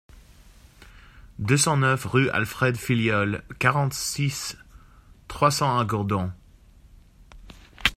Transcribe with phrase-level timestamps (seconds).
[1.37, 4.57] deux cent neuf rue Alfred Filliol, quarante-six,
[5.27, 6.31] trois cents à Gourdon